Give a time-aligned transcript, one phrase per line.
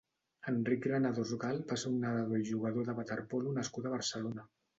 [0.51, 4.49] Enric Granados Gal va ser un nedador i jugador de waterpolo nascut a Barcelona.